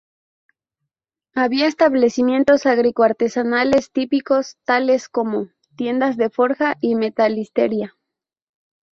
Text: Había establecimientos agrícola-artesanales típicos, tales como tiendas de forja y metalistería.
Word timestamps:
Había 1.35 1.67
establecimientos 1.67 2.65
agrícola-artesanales 2.65 3.91
típicos, 3.91 4.57
tales 4.65 5.07
como 5.07 5.49
tiendas 5.77 6.17
de 6.17 6.31
forja 6.31 6.75
y 6.81 6.95
metalistería. 6.95 7.95